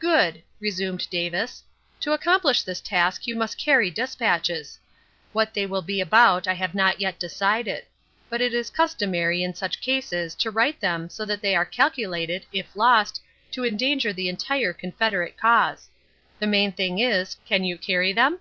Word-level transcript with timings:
"Good!" 0.00 0.42
resumed 0.58 1.08
Davis. 1.10 1.62
"To 2.00 2.10
accomplish 2.10 2.64
this 2.64 2.80
task 2.80 3.28
you 3.28 3.36
must 3.36 3.56
carry 3.56 3.88
despatches. 3.88 4.80
What 5.32 5.54
they 5.54 5.64
will 5.64 5.80
be 5.80 6.00
about 6.00 6.48
I 6.48 6.54
have 6.54 6.74
not 6.74 6.98
yet 7.00 7.20
decided. 7.20 7.84
But 8.28 8.40
it 8.40 8.52
is 8.52 8.68
customary 8.68 9.44
in 9.44 9.54
such 9.54 9.80
cases 9.80 10.34
to 10.34 10.50
write 10.50 10.80
them 10.80 11.08
so 11.08 11.24
that 11.24 11.40
they 11.40 11.54
are 11.54 11.64
calculated, 11.64 12.46
if 12.52 12.74
lost, 12.74 13.22
to 13.52 13.64
endanger 13.64 14.12
the 14.12 14.28
entire 14.28 14.72
Confederate 14.72 15.36
cause. 15.36 15.88
The 16.40 16.48
main 16.48 16.72
thing 16.72 16.98
is, 16.98 17.36
can 17.46 17.62
you 17.62 17.78
carry 17.78 18.12
them?" 18.12 18.40